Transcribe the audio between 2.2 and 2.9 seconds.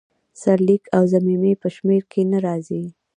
نه راځي.